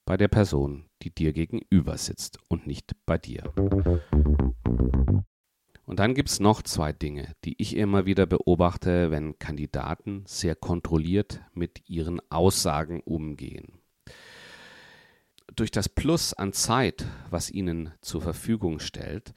bei 0.07 0.17
der 0.17 0.29
Person, 0.29 0.89
die 1.03 1.15
dir 1.15 1.35
gegenüber 1.35 1.99
sitzt 1.99 2.39
und 2.49 2.67
nicht 2.67 2.93
bei 3.05 3.19
dir. 3.19 3.53
Und 5.85 5.99
dann 5.99 6.15
gibt 6.15 6.31
es 6.31 6.41
noch 6.41 6.63
zwei 6.63 6.93
Dinge, 6.93 7.35
die 7.45 7.61
ich 7.61 7.77
immer 7.77 8.07
wieder 8.07 8.25
beobachte, 8.25 9.11
wenn 9.11 9.39
Kandidaten 9.39 10.25
sehr 10.27 10.55
kontrolliert 10.55 11.43
mit 11.53 11.89
ihren 11.89 12.23
Aussagen 12.31 13.01
umgehen. 13.01 13.82
Durch 15.55 15.71
das 15.71 15.89
Plus 15.89 16.33
an 16.33 16.55
Zeit, 16.55 17.05
was 17.29 17.51
ihnen 17.51 17.93
zur 18.01 18.23
Verfügung 18.23 18.79
stellt, 18.79 19.35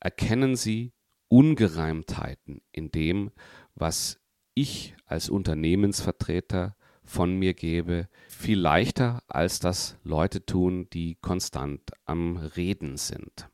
erkennen 0.00 0.56
sie 0.56 0.92
Ungereimtheiten 1.28 2.62
in 2.72 2.90
dem, 2.90 3.30
was 3.76 4.18
ich 4.54 4.96
als 5.06 5.28
Unternehmensvertreter 5.28 6.76
von 7.04 7.34
mir 7.38 7.54
gebe, 7.54 8.08
viel 8.28 8.58
leichter, 8.58 9.22
als 9.28 9.60
das 9.60 9.96
Leute 10.02 10.44
tun, 10.44 10.88
die 10.92 11.16
konstant 11.16 11.82
am 12.06 12.36
Reden 12.36 12.96
sind. 12.96 13.48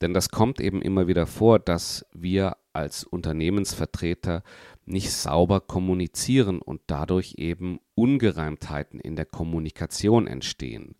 Denn 0.00 0.14
das 0.14 0.28
kommt 0.28 0.60
eben 0.60 0.82
immer 0.82 1.08
wieder 1.08 1.26
vor, 1.26 1.58
dass 1.58 2.06
wir 2.12 2.56
als 2.72 3.04
Unternehmensvertreter 3.04 4.42
nicht 4.84 5.12
sauber 5.12 5.60
kommunizieren 5.60 6.60
und 6.60 6.80
dadurch 6.86 7.34
eben 7.38 7.78
Ungereimtheiten 7.94 9.00
in 9.00 9.16
der 9.16 9.26
Kommunikation 9.26 10.26
entstehen. 10.26 10.96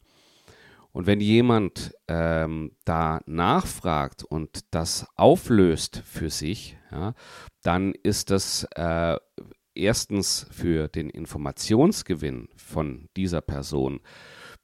Und 0.93 1.07
wenn 1.07 1.21
jemand 1.21 1.95
ähm, 2.07 2.73
da 2.85 3.21
nachfragt 3.27 4.25
und 4.25 4.67
das 4.73 5.07
auflöst 5.17 6.03
für 6.05 6.29
sich, 6.29 6.77
ja, 6.91 7.15
dann 7.63 7.95
ist 8.03 8.31
das 8.31 8.65
äh, 8.75 9.17
erstens 9.75 10.47
für 10.51 10.89
den 10.89 11.09
Informationsgewinn 11.09 12.49
von 12.57 13.09
dieser 13.17 13.41
Person 13.41 14.01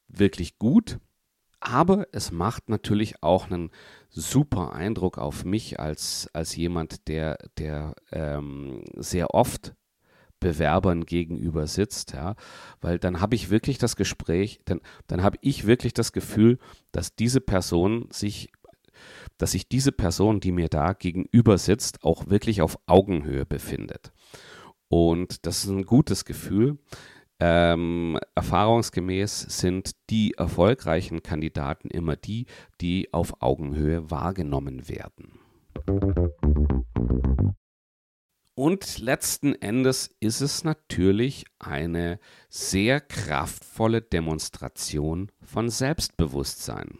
wirklich 0.06 0.58
gut, 0.58 0.98
aber 1.60 2.06
es 2.12 2.30
macht 2.30 2.68
natürlich 2.68 3.22
auch 3.22 3.50
einen 3.50 3.70
super 4.08 4.72
Eindruck 4.72 5.18
auf 5.18 5.44
mich 5.44 5.80
als, 5.80 6.28
als 6.32 6.56
jemand, 6.56 7.08
der, 7.08 7.38
der 7.58 7.94
ähm, 8.12 8.84
sehr 8.96 9.34
oft 9.34 9.74
Bewerbern 10.40 11.04
gegenüber 11.04 11.66
sitzt, 11.66 12.12
ja, 12.12 12.36
weil 12.80 12.98
dann 12.98 13.20
habe 13.20 13.34
ich 13.34 13.50
wirklich 13.50 13.78
das 13.78 13.96
Gespräch, 13.96 14.60
dann, 14.64 14.80
dann 15.08 15.22
habe 15.22 15.36
ich 15.40 15.66
wirklich 15.66 15.94
das 15.94 16.12
Gefühl, 16.12 16.58
dass 16.92 17.16
diese 17.16 17.40
Person 17.40 18.08
sich, 18.12 18.52
dass 19.36 19.52
sich 19.52 19.68
diese 19.68 19.90
Person, 19.90 20.38
die 20.38 20.52
mir 20.52 20.68
da 20.68 20.92
gegenüber 20.92 21.58
sitzt, 21.58 22.04
auch 22.04 22.28
wirklich 22.28 22.62
auf 22.62 22.78
Augenhöhe 22.86 23.46
befindet. 23.46 24.12
Und 24.88 25.44
das 25.44 25.64
ist 25.64 25.70
ein 25.70 25.84
gutes 25.84 26.24
Gefühl. 26.24 26.78
Ähm, 27.40 28.18
erfahrungsgemäß 28.34 29.42
sind 29.42 29.92
die 30.10 30.34
erfolgreichen 30.34 31.22
Kandidaten 31.22 31.88
immer 31.88 32.16
die, 32.16 32.46
die 32.80 33.12
auf 33.12 33.42
Augenhöhe 33.42 34.10
wahrgenommen 34.10 34.88
werden. 34.88 35.38
Und 38.54 38.98
letzten 38.98 39.54
Endes 39.54 40.10
ist 40.18 40.40
es 40.40 40.64
natürlich 40.64 41.44
eine 41.60 42.18
sehr 42.48 43.00
kraftvolle 43.00 44.02
Demonstration 44.02 45.30
von 45.40 45.70
Selbstbewusstsein. 45.70 46.98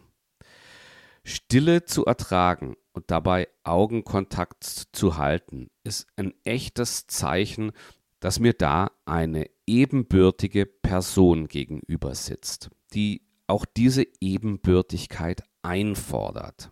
Stille 1.25 1.83
zu 1.83 2.05
ertragen 2.05 2.77
und 2.93 3.11
dabei 3.11 3.49
Augenkontakt 3.63 4.63
zu 4.63 5.17
halten, 5.17 5.69
ist 5.83 6.07
ein 6.15 6.33
echtes 6.45 7.07
Zeichen, 7.07 7.73
dass 8.19 8.39
mir 8.39 8.53
da 8.53 8.91
eine 9.05 9.49
ebenbürtige 9.65 10.65
Person 10.65 11.47
gegenüber 11.47 12.15
sitzt, 12.15 12.69
die 12.93 13.21
auch 13.47 13.65
diese 13.65 14.05
Ebenbürtigkeit 14.19 15.43
einfordert. 15.61 16.71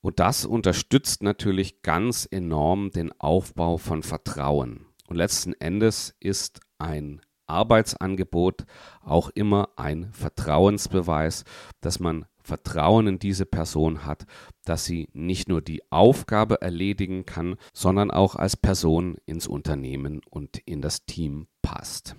Und 0.00 0.18
das 0.18 0.46
unterstützt 0.46 1.22
natürlich 1.22 1.82
ganz 1.82 2.26
enorm 2.30 2.90
den 2.90 3.12
Aufbau 3.20 3.76
von 3.76 4.02
Vertrauen. 4.02 4.86
Und 5.08 5.16
letzten 5.16 5.52
Endes 5.54 6.14
ist 6.20 6.60
ein 6.78 7.20
Arbeitsangebot 7.46 8.64
auch 9.02 9.28
immer 9.30 9.70
ein 9.76 10.12
Vertrauensbeweis, 10.12 11.44
dass 11.80 12.00
man 12.00 12.26
Vertrauen 12.50 13.06
in 13.06 13.18
diese 13.20 13.46
Person 13.46 14.04
hat, 14.04 14.26
dass 14.64 14.84
sie 14.84 15.08
nicht 15.12 15.48
nur 15.48 15.62
die 15.62 15.88
Aufgabe 15.92 16.60
erledigen 16.60 17.24
kann, 17.24 17.54
sondern 17.72 18.10
auch 18.10 18.34
als 18.34 18.56
Person 18.56 19.18
ins 19.24 19.46
Unternehmen 19.46 20.20
und 20.28 20.58
in 20.58 20.82
das 20.82 21.06
Team 21.06 21.46
passt. 21.62 22.16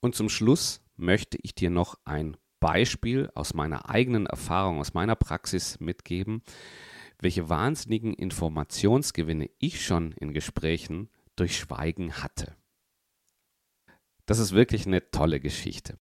Und 0.00 0.14
zum 0.14 0.30
Schluss 0.30 0.80
möchte 0.96 1.36
ich 1.42 1.54
dir 1.54 1.68
noch 1.68 1.98
ein 2.06 2.38
Beispiel 2.58 3.28
aus 3.34 3.52
meiner 3.52 3.90
eigenen 3.90 4.24
Erfahrung, 4.24 4.80
aus 4.80 4.94
meiner 4.94 5.14
Praxis 5.14 5.78
mitgeben, 5.78 6.42
welche 7.20 7.50
wahnsinnigen 7.50 8.14
Informationsgewinne 8.14 9.50
ich 9.58 9.84
schon 9.84 10.12
in 10.12 10.32
Gesprächen 10.32 11.10
durch 11.36 11.58
Schweigen 11.58 12.14
hatte. 12.14 12.56
Das 14.24 14.38
ist 14.38 14.52
wirklich 14.52 14.86
eine 14.86 15.10
tolle 15.10 15.38
Geschichte. 15.38 15.98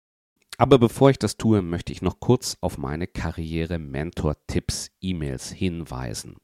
Aber 0.58 0.80
bevor 0.80 1.10
ich 1.10 1.20
das 1.20 1.36
tue, 1.38 1.62
möchte 1.62 1.92
ich 1.92 2.02
noch 2.02 2.20
kurz 2.20 2.58
auf 2.62 2.78
meine 2.78 3.08
Karriere-Mentor-Tipps-E-Mails 3.08 5.52
hinweisen. 5.52 6.38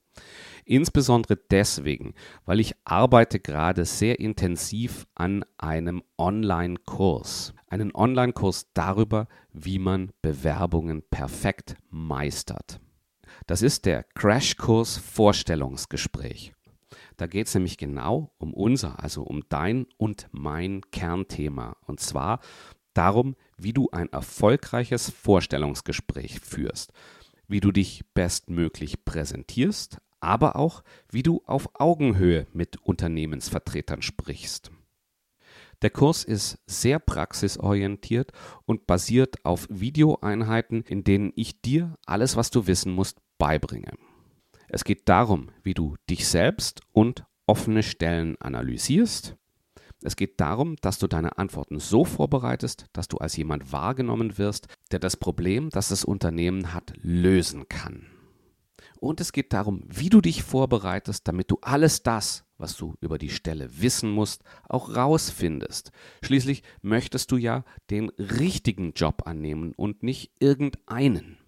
Insbesondere 0.66 1.38
deswegen, 1.38 2.14
weil 2.46 2.60
ich 2.60 2.76
arbeite 2.84 3.40
gerade 3.40 3.86
sehr 3.86 4.20
intensiv 4.20 5.08
an 5.16 5.46
einem 5.58 6.04
Online-Kurs. 6.18 7.54
Einen 7.68 7.96
Online-Kurs 7.96 8.68
darüber, 8.74 9.28
wie 9.54 9.80
man 9.80 10.12
Bewerbungen 10.22 11.04
perfekt 11.10 11.78
meistert. 11.90 12.82
Das 13.48 13.62
ist 13.62 13.86
der 13.86 14.04
Crashkurs 14.04 14.98
Vorstellungsgespräch. 14.98 16.54
Da 17.18 17.28
geht 17.28 17.48
es 17.48 17.54
nämlich 17.54 17.78
genau 17.78 18.32
um 18.38 18.54
unser, 18.54 19.02
also 19.02 19.24
um 19.24 19.44
dein 19.50 19.86
und 19.98 20.28
mein 20.32 20.82
Kernthema. 20.92 21.76
Und 21.86 22.00
zwar 22.00 22.40
darum, 22.94 23.36
wie 23.58 23.74
du 23.74 23.90
ein 23.92 24.12
erfolgreiches 24.12 25.10
Vorstellungsgespräch 25.10 26.40
führst, 26.40 26.92
wie 27.48 27.60
du 27.60 27.72
dich 27.72 28.04
bestmöglich 28.14 29.06
präsentierst, 29.06 29.98
aber 30.20 30.56
auch, 30.56 30.84
wie 31.10 31.24
du 31.24 31.42
auf 31.46 31.70
Augenhöhe 31.74 32.48
mit 32.54 32.78
Unternehmensvertretern 32.78 34.02
sprichst. 34.02 34.72
Der 35.82 35.90
Kurs 35.90 36.24
ist 36.24 36.60
sehr 36.68 37.00
praxisorientiert 37.00 38.32
und 38.66 38.86
basiert 38.86 39.44
auf 39.44 39.68
Videoeinheiten, 39.70 40.84
in 40.84 41.04
denen 41.04 41.34
ich 41.36 41.62
dir 41.62 41.96
alles, 42.06 42.36
was 42.36 42.52
du 42.52 42.68
wissen 42.68 42.94
musst, 42.94 43.20
beibringe. 43.40 43.92
Es 44.70 44.84
geht 44.84 45.10
darum, 45.10 45.50
wie 45.64 45.74
du 45.74 45.96
dich 46.10 46.28
selbst 46.28 46.82
und 46.94 47.26
offene 47.48 47.84
Stellen 47.84 48.40
analysierst. 48.40 49.36
Es 50.04 50.16
geht 50.16 50.40
darum, 50.40 50.76
dass 50.82 50.98
du 50.98 51.08
deine 51.08 51.38
Antworten 51.38 51.80
so 51.80 52.06
vorbereitest, 52.06 52.86
dass 52.94 53.08
du 53.08 53.18
als 53.18 53.38
jemand 53.38 53.72
wahrgenommen 53.72 54.38
wirst, 54.38 54.68
der 54.92 55.00
das 55.00 55.16
Problem, 55.16 55.70
das 55.70 55.90
das 55.90 56.04
Unternehmen 56.04 56.74
hat, 56.74 56.94
lösen 57.02 57.70
kann. 57.70 58.08
Und 59.00 59.20
es 59.20 59.32
geht 59.32 59.54
darum, 59.54 59.84
wie 59.88 60.10
du 60.10 60.22
dich 60.22 60.44
vorbereitest, 60.44 61.28
damit 61.28 61.50
du 61.50 61.58
alles 61.62 62.04
das, 62.04 62.46
was 62.58 62.78
du 62.78 62.96
über 63.02 63.18
die 63.18 63.30
Stelle 63.30 63.82
wissen 63.82 64.12
musst, 64.12 64.44
auch 64.70 64.96
rausfindest. 64.96 65.92
Schließlich 66.24 66.62
möchtest 66.82 67.32
du 67.32 67.38
ja 67.38 67.64
den 67.90 68.10
richtigen 68.10 68.94
Job 68.94 69.24
annehmen 69.26 69.74
und 69.76 70.04
nicht 70.04 70.32
irgendeinen. 70.40 71.41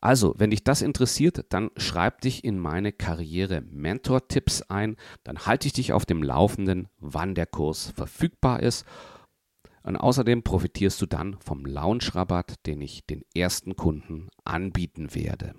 Also, 0.00 0.34
wenn 0.36 0.50
dich 0.50 0.62
das 0.62 0.80
interessiert, 0.80 1.46
dann 1.48 1.70
schreib 1.76 2.20
dich 2.20 2.44
in 2.44 2.58
meine 2.58 2.92
Karriere 2.92 3.62
Mentor-Tipps 3.62 4.62
ein. 4.62 4.96
Dann 5.24 5.40
halte 5.40 5.66
ich 5.66 5.72
dich 5.72 5.92
auf 5.92 6.06
dem 6.06 6.22
Laufenden, 6.22 6.88
wann 6.98 7.34
der 7.34 7.46
Kurs 7.46 7.92
verfügbar 7.96 8.62
ist. 8.62 8.84
Und 9.82 9.96
außerdem 9.96 10.42
profitierst 10.42 11.00
du 11.02 11.06
dann 11.06 11.38
vom 11.40 11.64
Launch-Rabatt, 11.64 12.54
den 12.66 12.80
ich 12.80 13.06
den 13.06 13.22
ersten 13.34 13.74
Kunden 13.74 14.28
anbieten 14.44 15.14
werde. 15.14 15.54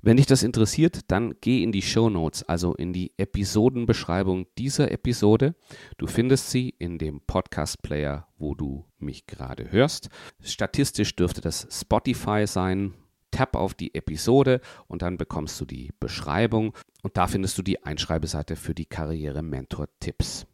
Wenn 0.00 0.16
dich 0.16 0.26
das 0.26 0.44
interessiert, 0.44 1.00
dann 1.08 1.34
geh 1.40 1.62
in 1.64 1.72
die 1.72 1.82
Show 1.82 2.08
Notes, 2.08 2.44
also 2.44 2.74
in 2.74 2.92
die 2.92 3.12
Episodenbeschreibung 3.16 4.46
dieser 4.56 4.92
Episode. 4.92 5.56
Du 5.96 6.06
findest 6.06 6.50
sie 6.50 6.72
in 6.78 6.98
dem 6.98 7.20
Podcast-Player, 7.20 8.28
wo 8.38 8.54
du 8.54 8.84
mich 8.98 9.26
gerade 9.26 9.72
hörst. 9.72 10.08
Statistisch 10.40 11.16
dürfte 11.16 11.40
das 11.40 11.66
Spotify 11.72 12.46
sein. 12.46 12.94
Tap 13.38 13.54
auf 13.54 13.72
die 13.72 13.94
Episode 13.94 14.60
und 14.88 15.02
dann 15.02 15.16
bekommst 15.16 15.60
du 15.60 15.64
die 15.64 15.92
Beschreibung 16.00 16.74
und 17.02 17.16
da 17.16 17.28
findest 17.28 17.56
du 17.56 17.62
die 17.62 17.84
Einschreibeseite 17.84 18.56
für 18.56 18.74
die 18.74 18.86
Karriere 18.86 19.42
Mentor 19.42 19.86
Tipps. 20.00 20.44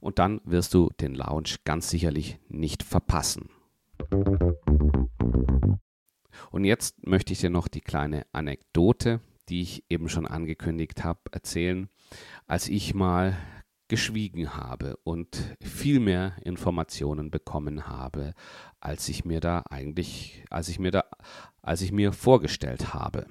Und 0.00 0.18
dann 0.18 0.40
wirst 0.42 0.74
du 0.74 0.90
den 1.00 1.14
Launch 1.14 1.62
ganz 1.62 1.88
sicherlich 1.88 2.40
nicht 2.48 2.82
verpassen. 2.82 3.50
Und 6.50 6.64
jetzt 6.64 7.06
möchte 7.06 7.32
ich 7.32 7.38
dir 7.38 7.50
noch 7.50 7.68
die 7.68 7.80
kleine 7.80 8.26
Anekdote, 8.32 9.20
die 9.48 9.62
ich 9.62 9.84
eben 9.88 10.08
schon 10.08 10.26
angekündigt 10.26 11.04
habe, 11.04 11.20
erzählen. 11.30 11.88
Als 12.48 12.68
ich 12.68 12.92
mal 12.92 13.36
geschwiegen 13.88 14.56
habe 14.56 14.96
und 15.04 15.56
viel 15.60 16.00
mehr 16.00 16.36
Informationen 16.42 17.30
bekommen 17.30 17.86
habe, 17.86 18.32
als 18.80 19.08
ich 19.08 19.24
mir 19.24 19.40
da 19.40 19.62
eigentlich, 19.70 20.44
als 20.50 20.68
ich 20.68 20.78
mir 20.78 20.90
da, 20.90 21.04
als 21.62 21.82
ich 21.82 21.92
mir 21.92 22.12
vorgestellt 22.12 22.94
habe. 22.94 23.26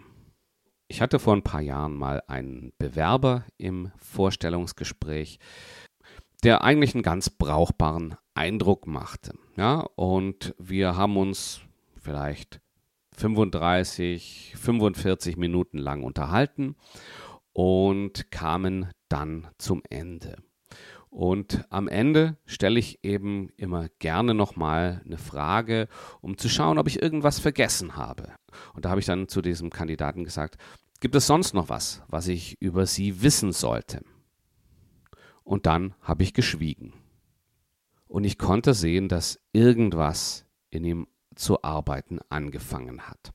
Ich 0.87 1.01
hatte 1.01 1.19
vor 1.19 1.35
ein 1.35 1.43
paar 1.43 1.61
Jahren 1.61 1.95
mal 1.95 2.21
einen 2.27 2.71
Bewerber 2.77 3.43
im 3.57 3.91
Vorstellungsgespräch, 3.97 5.39
der 6.43 6.63
eigentlich 6.63 6.93
einen 6.93 7.03
ganz 7.03 7.29
brauchbaren 7.29 8.15
Eindruck 8.35 8.85
machte. 8.85 9.33
Ja, 9.57 9.79
und 9.95 10.53
wir 10.59 10.95
haben 10.95 11.17
uns 11.17 11.61
vielleicht 11.97 12.61
35, 13.17 14.53
45 14.57 15.37
Minuten 15.37 15.77
lang 15.77 16.03
unterhalten 16.03 16.75
und 17.55 18.31
kamen 18.31 18.89
dann 19.07 19.47
zum 19.57 19.81
Ende. 19.89 20.35
Und 21.09 21.63
am 21.69 21.87
Ende 21.87 22.35
stelle 22.45 22.77
ich 22.77 22.99
eben 23.01 23.47
immer 23.55 23.87
gerne 23.99 24.33
nochmal 24.33 25.01
eine 25.05 25.17
Frage, 25.17 25.87
um 26.19 26.37
zu 26.37 26.49
schauen, 26.49 26.77
ob 26.77 26.87
ich 26.87 27.01
irgendwas 27.01 27.39
vergessen 27.39 27.95
habe. 27.95 28.33
Und 28.73 28.83
da 28.83 28.89
habe 28.89 28.99
ich 28.99 29.05
dann 29.05 29.29
zu 29.29 29.41
diesem 29.41 29.69
Kandidaten 29.69 30.25
gesagt, 30.25 30.57
gibt 30.99 31.15
es 31.15 31.27
sonst 31.27 31.53
noch 31.53 31.69
was, 31.69 32.03
was 32.09 32.27
ich 32.27 32.61
über 32.61 32.85
Sie 32.85 33.21
wissen 33.21 33.53
sollte? 33.53 34.03
Und 35.45 35.65
dann 35.65 35.95
habe 36.01 36.23
ich 36.23 36.33
geschwiegen. 36.33 36.91
Und 38.09 38.25
ich 38.25 38.37
konnte 38.37 38.73
sehen, 38.73 39.07
dass 39.07 39.39
irgendwas 39.53 40.45
in 40.71 40.83
ihm 40.83 41.07
zu 41.35 41.63
arbeiten 41.63 42.19
angefangen 42.27 43.03
hat. 43.07 43.31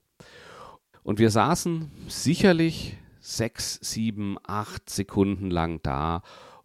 Und 1.03 1.19
wir 1.19 1.31
saßen 1.31 1.91
sicherlich 2.07 2.99
sechs, 3.21 3.79
sieben, 3.83 4.37
acht 4.45 4.91
Sekunden 4.91 5.51
lang 5.51 5.81
da 5.83 6.23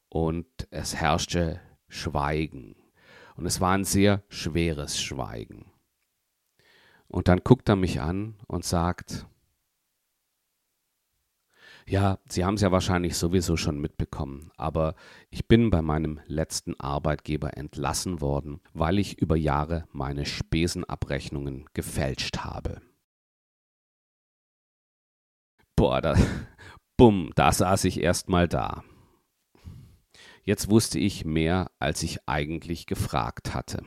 und 0.09 0.47
es 0.71 0.95
herrschte 0.95 1.59
Schweigen. 1.87 2.75
Und 3.35 3.45
es 3.45 3.59
war 3.59 3.73
ein 3.73 3.83
sehr 3.83 4.23
schweres 4.29 4.99
Schweigen. 4.99 5.65
Und 7.07 7.27
dann 7.27 7.41
guckt 7.43 7.69
er 7.69 7.75
mich 7.75 8.01
an 8.01 8.35
und 8.47 8.65
sagt, 8.65 9.27
ja, 11.87 12.17
Sie 12.27 12.43
haben 12.43 12.55
es 12.55 12.61
ja 12.61 12.71
wahrscheinlich 12.71 13.15
sowieso 13.15 13.57
schon 13.57 13.79
mitbekommen, 13.79 14.49
aber 14.57 14.95
ich 15.29 15.47
bin 15.47 15.69
bei 15.69 15.83
meinem 15.83 16.19
letzten 16.25 16.79
Arbeitgeber 16.79 17.57
entlassen 17.57 18.21
worden, 18.21 18.59
weil 18.73 18.97
ich 18.97 19.19
über 19.21 19.35
Jahre 19.35 19.87
meine 19.91 20.25
Spesenabrechnungen 20.25 21.65
gefälscht 21.73 22.39
habe. 22.39 22.81
Boah, 25.85 26.01
da, 26.01 26.15
bumm, 26.97 27.29
da 27.35 27.51
saß 27.51 27.83
ich 27.83 28.01
erstmal 28.01 28.47
da. 28.47 28.83
Jetzt 30.41 30.67
wusste 30.71 30.97
ich 30.97 31.25
mehr, 31.25 31.69
als 31.77 32.01
ich 32.01 32.27
eigentlich 32.27 32.87
gefragt 32.87 33.53
hatte. 33.53 33.83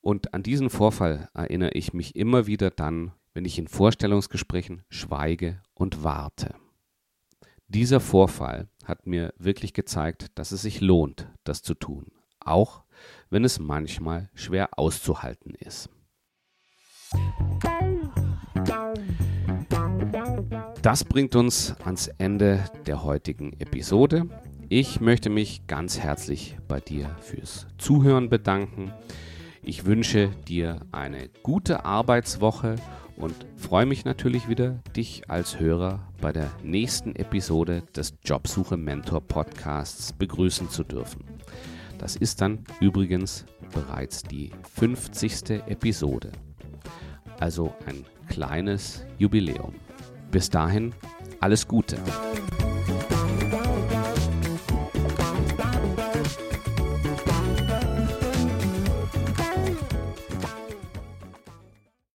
Und 0.00 0.34
an 0.34 0.42
diesen 0.42 0.68
Vorfall 0.68 1.28
erinnere 1.32 1.74
ich 1.74 1.92
mich 1.92 2.16
immer 2.16 2.48
wieder 2.48 2.70
dann, 2.70 3.12
wenn 3.34 3.44
ich 3.44 3.56
in 3.56 3.68
Vorstellungsgesprächen 3.68 4.82
schweige 4.88 5.62
und 5.74 6.02
warte. 6.02 6.56
Dieser 7.68 8.00
Vorfall 8.00 8.68
hat 8.84 9.06
mir 9.06 9.32
wirklich 9.38 9.74
gezeigt, 9.74 10.26
dass 10.34 10.50
es 10.50 10.62
sich 10.62 10.80
lohnt, 10.80 11.28
das 11.44 11.62
zu 11.62 11.74
tun, 11.74 12.10
auch 12.40 12.82
wenn 13.30 13.44
es 13.44 13.60
manchmal 13.60 14.28
schwer 14.34 14.76
auszuhalten 14.76 15.54
ist. 15.54 15.88
Das 20.82 21.04
bringt 21.04 21.34
uns 21.34 21.74
ans 21.84 22.06
Ende 22.18 22.64
der 22.86 23.02
heutigen 23.02 23.52
Episode. 23.58 24.28
Ich 24.68 25.00
möchte 25.00 25.28
mich 25.28 25.66
ganz 25.66 25.98
herzlich 25.98 26.56
bei 26.68 26.78
dir 26.78 27.16
fürs 27.20 27.66
Zuhören 27.78 28.28
bedanken. 28.28 28.92
Ich 29.60 29.86
wünsche 29.86 30.28
dir 30.46 30.80
eine 30.92 31.30
gute 31.42 31.84
Arbeitswoche 31.84 32.76
und 33.16 33.34
freue 33.56 33.86
mich 33.86 34.04
natürlich 34.04 34.48
wieder, 34.48 34.80
dich 34.96 35.28
als 35.28 35.58
Hörer 35.58 36.12
bei 36.20 36.30
der 36.30 36.48
nächsten 36.62 37.16
Episode 37.16 37.82
des 37.96 38.14
Jobsuche 38.24 38.76
Mentor 38.76 39.20
Podcasts 39.20 40.12
begrüßen 40.12 40.70
zu 40.70 40.84
dürfen. 40.84 41.24
Das 41.98 42.14
ist 42.14 42.40
dann 42.40 42.64
übrigens 42.80 43.46
bereits 43.74 44.22
die 44.22 44.52
50. 44.76 45.50
Episode. 45.66 46.30
Also 47.40 47.74
ein 47.86 48.04
kleines 48.28 49.04
Jubiläum. 49.18 49.74
Bis 50.30 50.50
dahin 50.50 50.94
alles 51.40 51.66
Gute. 51.66 51.96